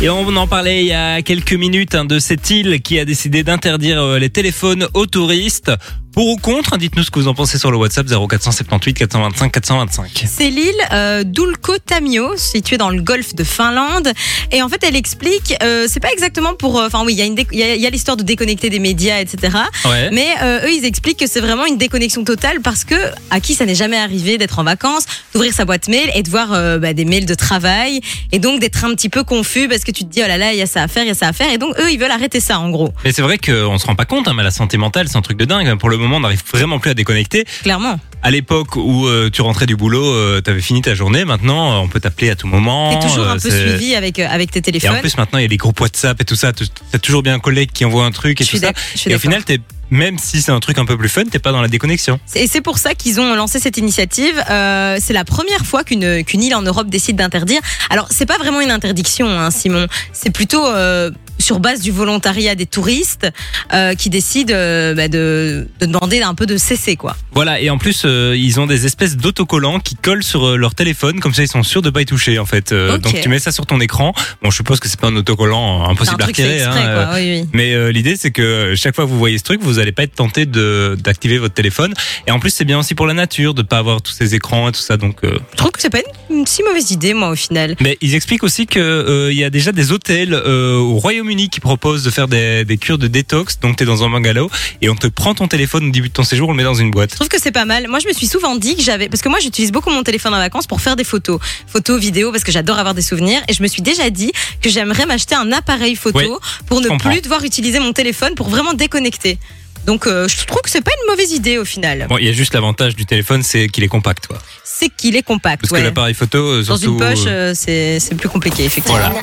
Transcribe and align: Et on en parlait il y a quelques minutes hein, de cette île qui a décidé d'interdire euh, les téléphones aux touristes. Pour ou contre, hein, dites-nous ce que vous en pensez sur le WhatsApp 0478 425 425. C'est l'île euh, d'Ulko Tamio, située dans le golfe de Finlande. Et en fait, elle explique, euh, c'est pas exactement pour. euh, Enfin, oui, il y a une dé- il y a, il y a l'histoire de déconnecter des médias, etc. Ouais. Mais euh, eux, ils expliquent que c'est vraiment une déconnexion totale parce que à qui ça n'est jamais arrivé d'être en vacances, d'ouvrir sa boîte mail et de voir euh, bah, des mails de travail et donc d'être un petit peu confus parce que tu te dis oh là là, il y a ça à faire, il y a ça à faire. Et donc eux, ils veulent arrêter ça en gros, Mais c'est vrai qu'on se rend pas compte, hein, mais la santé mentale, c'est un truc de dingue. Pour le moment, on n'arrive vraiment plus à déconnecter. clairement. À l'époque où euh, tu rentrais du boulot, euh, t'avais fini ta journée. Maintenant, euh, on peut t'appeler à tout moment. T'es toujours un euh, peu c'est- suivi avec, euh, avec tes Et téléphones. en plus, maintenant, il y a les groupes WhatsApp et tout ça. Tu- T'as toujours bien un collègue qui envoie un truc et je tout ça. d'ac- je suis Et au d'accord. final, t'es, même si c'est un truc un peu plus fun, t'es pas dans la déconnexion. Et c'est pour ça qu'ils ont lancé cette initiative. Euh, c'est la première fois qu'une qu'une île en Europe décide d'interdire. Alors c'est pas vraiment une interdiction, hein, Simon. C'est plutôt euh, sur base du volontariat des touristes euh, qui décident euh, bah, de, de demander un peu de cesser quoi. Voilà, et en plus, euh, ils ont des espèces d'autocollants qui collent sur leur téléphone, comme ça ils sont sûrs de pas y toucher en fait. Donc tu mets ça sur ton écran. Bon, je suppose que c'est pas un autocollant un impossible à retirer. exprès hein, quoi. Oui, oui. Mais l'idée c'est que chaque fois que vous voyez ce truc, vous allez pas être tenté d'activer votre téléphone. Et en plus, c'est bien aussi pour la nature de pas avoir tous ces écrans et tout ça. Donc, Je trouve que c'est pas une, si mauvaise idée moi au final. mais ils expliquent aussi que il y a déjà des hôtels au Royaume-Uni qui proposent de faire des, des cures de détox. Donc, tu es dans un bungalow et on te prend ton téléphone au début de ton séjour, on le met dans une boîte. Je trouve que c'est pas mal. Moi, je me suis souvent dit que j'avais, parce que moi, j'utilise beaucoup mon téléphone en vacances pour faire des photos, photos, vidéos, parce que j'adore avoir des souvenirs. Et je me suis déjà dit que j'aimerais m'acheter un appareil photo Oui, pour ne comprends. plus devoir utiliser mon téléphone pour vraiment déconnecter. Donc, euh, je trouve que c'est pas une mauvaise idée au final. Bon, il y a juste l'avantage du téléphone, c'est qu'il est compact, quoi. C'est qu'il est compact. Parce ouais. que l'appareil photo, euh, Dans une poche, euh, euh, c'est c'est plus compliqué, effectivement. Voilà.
Et 0.00 0.08
on 0.08 0.28
en 0.36 0.46
parlait 0.46 0.84
il 0.84 0.86
y 0.86 0.92
a 0.92 1.22
quelques 1.22 1.54
minutes 1.54 1.96
hein, 1.96 2.04
de 2.04 2.20
cette 2.20 2.48
île 2.50 2.80
qui 2.80 3.00
a 3.00 3.04
décidé 3.04 3.42
d'interdire 3.42 4.00
euh, 4.00 4.18
les 4.20 4.30
téléphones 4.30 4.86
aux 4.94 5.06
touristes. 5.06 5.72
Pour 6.18 6.30
ou 6.30 6.36
contre, 6.36 6.72
hein, 6.72 6.78
dites-nous 6.78 7.04
ce 7.04 7.12
que 7.12 7.20
vous 7.20 7.28
en 7.28 7.34
pensez 7.34 7.58
sur 7.58 7.70
le 7.70 7.76
WhatsApp 7.76 8.08
0478 8.08 8.92
425 8.94 9.52
425. 9.52 10.24
C'est 10.26 10.50
l'île 10.50 10.74
euh, 10.92 11.22
d'Ulko 11.22 11.78
Tamio, 11.78 12.36
située 12.36 12.76
dans 12.76 12.90
le 12.90 13.00
golfe 13.00 13.36
de 13.36 13.44
Finlande. 13.44 14.10
Et 14.50 14.60
en 14.60 14.68
fait, 14.68 14.82
elle 14.82 14.96
explique, 14.96 15.54
euh, 15.62 15.86
c'est 15.88 16.00
pas 16.00 16.10
exactement 16.12 16.54
pour. 16.54 16.80
euh, 16.80 16.88
Enfin, 16.88 17.04
oui, 17.04 17.12
il 17.12 17.20
y 17.20 17.22
a 17.22 17.24
une 17.24 17.36
dé- 17.36 17.46
il 17.52 17.58
y 17.60 17.62
a, 17.62 17.76
il 17.76 17.80
y 17.80 17.86
a 17.86 17.90
l'histoire 17.90 18.16
de 18.16 18.24
déconnecter 18.24 18.68
des 18.68 18.80
médias, 18.80 19.20
etc. 19.20 19.58
Ouais. 19.84 20.10
Mais 20.12 20.26
euh, 20.42 20.66
eux, 20.66 20.72
ils 20.72 20.84
expliquent 20.86 21.20
que 21.20 21.28
c'est 21.28 21.38
vraiment 21.38 21.66
une 21.66 21.76
déconnexion 21.78 22.24
totale 22.24 22.62
parce 22.62 22.82
que 22.82 22.96
à 23.30 23.38
qui 23.38 23.54
ça 23.54 23.64
n'est 23.64 23.76
jamais 23.76 23.96
arrivé 23.98 24.38
d'être 24.38 24.58
en 24.58 24.64
vacances, 24.64 25.04
d'ouvrir 25.34 25.52
sa 25.52 25.66
boîte 25.66 25.86
mail 25.86 26.10
et 26.16 26.24
de 26.24 26.30
voir 26.30 26.52
euh, 26.52 26.78
bah, 26.80 26.94
des 26.94 27.04
mails 27.04 27.26
de 27.26 27.34
travail 27.34 28.00
et 28.32 28.40
donc 28.40 28.58
d'être 28.58 28.84
un 28.84 28.92
petit 28.96 29.08
peu 29.08 29.22
confus 29.22 29.68
parce 29.68 29.84
que 29.84 29.92
tu 29.92 30.02
te 30.02 30.10
dis 30.10 30.20
oh 30.24 30.26
là 30.26 30.36
là, 30.36 30.52
il 30.52 30.58
y 30.58 30.62
a 30.62 30.66
ça 30.66 30.82
à 30.82 30.88
faire, 30.88 31.04
il 31.04 31.08
y 31.10 31.12
a 31.12 31.14
ça 31.14 31.28
à 31.28 31.32
faire. 31.32 31.52
Et 31.52 31.58
donc 31.58 31.78
eux, 31.78 31.92
ils 31.92 31.98
veulent 32.00 32.10
arrêter 32.10 32.40
ça 32.40 32.58
en 32.58 32.70
gros, 32.70 32.92
Mais 33.04 33.12
c'est 33.12 33.22
vrai 33.22 33.38
qu'on 33.38 33.78
se 33.78 33.86
rend 33.86 33.94
pas 33.94 34.04
compte, 34.04 34.26
hein, 34.26 34.32
mais 34.34 34.42
la 34.42 34.50
santé 34.50 34.78
mentale, 34.78 35.06
c'est 35.08 35.16
un 35.16 35.22
truc 35.22 35.38
de 35.38 35.44
dingue. 35.44 35.78
Pour 35.78 35.90
le 35.90 35.96
moment, 35.96 36.07
on 36.16 36.20
n'arrive 36.20 36.42
vraiment 36.52 36.78
plus 36.78 36.90
à 36.90 36.94
déconnecter. 36.94 37.44
clairement. 37.62 37.98
À 38.20 38.32
l'époque 38.32 38.74
où 38.74 39.06
euh, 39.06 39.30
tu 39.32 39.42
rentrais 39.42 39.66
du 39.66 39.76
boulot, 39.76 40.04
euh, 40.04 40.40
t'avais 40.40 40.60
fini 40.60 40.82
ta 40.82 40.92
journée. 40.92 41.24
Maintenant, 41.24 41.72
euh, 41.72 41.76
on 41.84 41.86
peut 41.88 42.00
t'appeler 42.00 42.30
à 42.30 42.34
tout 42.34 42.48
moment. 42.48 42.98
T'es 42.98 43.06
toujours 43.06 43.28
un 43.28 43.36
euh, 43.36 43.40
peu 43.40 43.48
c'est- 43.48 43.68
suivi 43.76 43.94
avec, 43.94 44.18
euh, 44.18 44.26
avec 44.28 44.50
tes 44.50 44.58
Et 44.58 44.62
téléphones. 44.62 44.96
en 44.96 45.00
plus, 45.00 45.16
maintenant, 45.16 45.38
il 45.38 45.42
y 45.42 45.44
a 45.44 45.48
les 45.48 45.56
groupes 45.56 45.80
WhatsApp 45.80 46.20
et 46.20 46.24
tout 46.24 46.34
ça. 46.34 46.52
Tu- 46.52 46.64
T'as 46.90 46.98
toujours 46.98 47.22
bien 47.22 47.34
un 47.34 47.38
collègue 47.38 47.70
qui 47.72 47.84
envoie 47.84 48.04
un 48.04 48.10
truc 48.10 48.40
et 48.40 48.44
je 48.44 48.50
tout 48.50 48.56
ça. 48.56 48.62
d'ac- 48.72 48.76
je 48.94 48.98
suis 48.98 49.10
Et 49.10 49.14
au 49.14 49.18
d'accord. 49.18 49.30
final, 49.30 49.44
t'es, 49.44 49.60
même 49.90 50.18
si 50.18 50.42
c'est 50.42 50.50
un 50.50 50.58
truc 50.58 50.78
un 50.78 50.84
peu 50.84 50.98
plus 50.98 51.08
fun, 51.08 51.22
t'es 51.30 51.38
pas 51.38 51.52
dans 51.52 51.62
la 51.62 51.68
déconnexion. 51.68 52.18
Et 52.34 52.48
c'est 52.48 52.60
pour 52.60 52.78
ça 52.78 52.94
qu'ils 52.94 53.20
ont 53.20 53.36
lancé 53.36 53.60
cette 53.60 53.78
initiative. 53.78 54.34
Euh, 54.50 54.98
c'est 55.00 55.12
la 55.14 55.24
première 55.24 55.64
fois 55.64 55.84
qu'une 55.84 56.24
qu'une 56.24 56.42
île 56.42 56.56
en 56.56 56.62
Europe 56.62 56.88
décide 56.88 57.14
d'interdire. 57.14 57.60
Alors 57.88 58.08
c'est 58.10 58.26
pas 58.26 58.36
vraiment 58.38 58.60
une 58.60 58.72
interdiction, 58.72 59.28
hein, 59.30 59.52
Simon. 59.52 59.86
C'est 60.12 60.30
plutôt 60.30 60.66
euh, 60.66 61.12
sur 61.38 61.60
base 61.60 61.80
du 61.80 61.90
volontariat 61.90 62.54
des 62.54 62.66
touristes 62.66 63.26
euh, 63.72 63.94
qui 63.94 64.10
décident 64.10 64.54
euh, 64.54 64.94
bah, 64.94 65.08
de, 65.08 65.68
de 65.80 65.86
demander 65.86 66.20
un 66.22 66.34
peu 66.34 66.46
de 66.46 66.56
cesser 66.56 66.96
quoi. 66.96 67.16
Voilà, 67.32 67.60
et 67.60 67.70
en 67.70 67.78
plus, 67.78 68.02
euh, 68.04 68.34
ils 68.36 68.58
ont 68.58 68.66
des 68.66 68.86
espèces 68.86 69.16
d'autocollants 69.16 69.78
qui 69.78 69.94
collent 69.94 70.24
sur 70.24 70.56
leur 70.56 70.74
téléphone, 70.74 71.20
comme 71.20 71.34
ça 71.34 71.42
ils 71.42 71.48
sont 71.48 71.62
sûrs 71.62 71.82
de 71.82 71.90
pas 71.90 72.02
y 72.02 72.06
toucher 72.06 72.38
en 72.38 72.46
fait. 72.46 72.72
Donc 72.74 73.20
tu 73.20 73.28
mets 73.28 73.38
ça 73.38 73.52
sur 73.52 73.66
ton 73.66 73.80
écran. 73.80 74.12
Bon, 74.42 74.50
je 74.50 74.56
suppose 74.56 74.80
que 74.80 74.88
c'est 74.88 75.00
pas 75.00 75.08
un 75.08 75.16
autocollant 75.16 75.84
un 75.84 75.90
impossible 75.90 76.22
à 76.22 76.26
retirer. 76.26 76.56
exprès 76.56 76.80
hein, 76.80 77.04
quoi. 77.06 77.14
Oui, 77.16 77.40
oui. 77.40 77.48
Mais 77.52 77.92
l'idée 77.92 78.16
c'est 78.16 78.30
que 78.30 78.74
chaque 78.76 78.94
fois 78.94 79.04
que 79.04 79.10
vous 79.10 79.18
voyez 79.18 79.38
ce 79.38 79.44
truc, 79.44 79.60
vous 79.62 79.78
allez 79.78 79.92
pas 79.92 80.02
être 80.02 80.14
tenté 80.14 80.46
d'activer 80.46 81.38
votre 81.38 81.54
téléphone. 81.54 81.94
Et 82.26 82.30
en 82.30 82.38
plus, 82.40 82.50
c'est 82.50 82.64
bien 82.64 82.78
aussi 82.78 82.94
pour 82.94 83.06
la 83.06 83.14
nature 83.14 83.54
de 83.54 83.62
pas 83.62 83.78
avoir 83.78 84.02
tous 84.02 84.12
ces 84.12 84.34
écrans 84.34 84.68
et 84.68 84.72
tout 84.72 84.80
ça. 84.80 84.96
Donc, 84.96 85.18
Je 85.22 85.56
trouve 85.56 85.70
que 85.70 85.80
c'est 85.80 85.90
pas 85.90 86.00
une, 86.30 86.46
si 86.46 86.62
mauvaise 86.62 86.90
idée 86.90 87.14
moi 87.14 87.30
au 87.30 87.36
final. 87.36 87.76
mais 87.80 87.96
ils 88.00 88.14
expliquent 88.14 88.44
aussi 88.44 88.66
que 88.66 89.28
il 89.30 89.38
y 89.38 89.44
a 89.44 89.50
déjà 89.50 89.72
des 89.72 89.92
hôtels 89.92 90.34
au 90.34 90.98
Royaume-Uni 91.28 91.48
qui 91.50 91.60
proposent 91.60 92.04
de 92.04 92.10
faire 92.10 92.28
des, 92.28 92.64
des 92.64 92.78
cures 92.78 92.98
de 92.98 93.06
détox. 93.06 93.60
Donc, 93.60 93.76
tu 93.76 93.82
es 93.82 93.86
dans 93.86 94.02
un 94.02 94.10
bungalow 94.10 94.50
et 94.80 94.88
on 94.88 94.94
te 94.94 95.06
prend 95.06 95.34
ton 95.34 95.46
téléphone 95.46 95.88
au 95.88 95.90
début 95.90 96.08
de 96.08 96.12
ton 96.14 96.24
séjour, 96.24 96.48
on 96.48 96.52
le 96.52 96.56
met 96.56 96.64
dans 96.64 96.74
une 96.74 96.90
boîte. 96.90 97.10
Je 97.10 97.16
trouve 97.16 97.28
que 97.28 97.40
c'est 97.40 97.52
pas 97.52 97.64
mal. 97.64 97.86
Moi, 97.88 97.98
je 97.98 98.08
me 98.08 98.12
suis 98.12 98.26
souvent 98.26 98.56
dit 98.56 98.76
que 98.76 98.82
j'avais, 98.82 99.08
parce 99.08 99.22
que 99.22 99.28
moi, 99.28 99.38
j'utilise 99.40 99.72
beaucoup 99.72 99.90
mon 99.90 100.02
téléphone 100.02 100.34
en 100.34 100.38
vacances 100.38 100.66
pour 100.66 100.80
faire 100.80 100.96
des 100.96 101.04
photos, 101.04 101.38
photos, 101.66 102.00
vidéos, 102.00 102.32
parce 102.32 102.44
que 102.44 102.52
j'adore 102.52 102.78
avoir 102.78 102.94
des 102.94 103.02
souvenirs. 103.02 103.42
Et 103.48 103.52
je 103.52 103.62
me 103.62 103.68
suis 103.68 103.82
déjà 103.82 104.10
dit 104.10 104.32
que 104.62 104.70
j'aimerais 104.70 105.06
m'acheter 105.06 105.34
un 105.34 105.52
appareil 105.52 105.96
photo 105.96 106.18
Oui, 106.18 106.28
pour 106.66 106.80
ne 106.80 106.88
comprends. 106.88 107.10
plus 107.10 107.20
devoir 107.20 107.44
utiliser 107.44 107.78
mon 107.78 107.92
téléphone 107.92 108.34
pour 108.34 108.48
vraiment 108.48 108.72
déconnecter. 108.74 109.38
Donc, 109.86 110.06
euh, 110.06 110.28
je 110.28 110.44
trouve 110.44 110.60
que 110.60 110.68
c'est 110.70 110.82
pas 110.82 110.90
une 111.02 111.10
mauvaise 111.10 111.32
idée 111.32 111.56
au 111.56 111.64
final. 111.64 112.06
Bon, 112.08 112.18
il 112.18 112.26
y 112.26 112.28
a 112.28 112.32
juste 112.32 112.52
l'avantage 112.52 112.94
du 112.94 113.06
téléphone, 113.06 113.42
c'est 113.42 113.68
qu'il 113.68 113.84
est 113.84 113.88
compact, 113.88 114.26
quoi. 114.26 114.38
C'est 114.64 114.90
qu'il 114.90 115.16
est 115.16 115.22
compact. 115.22 115.62
Parce 115.62 115.72
ouais. 115.72 115.80
que 115.80 115.84
l'appareil 115.84 116.14
photo, 116.14 116.38
euh, 116.38 116.62
Dans 116.62 116.76
une 116.76 116.98
poche, 116.98 117.24
euh, 117.26 117.50
euh, 117.50 117.52
c'est 117.54 117.98
c'est 118.00 118.14
plus 118.14 118.28
compliqué, 118.28 118.64
effectivement. 118.64 118.98
Voilà. 118.98 119.22